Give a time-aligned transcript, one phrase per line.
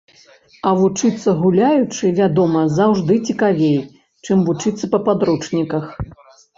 [0.69, 3.79] А вучыцца гуляючы, вядома, заўжды цікавей,
[4.25, 5.85] чым вучыцца па падручніках.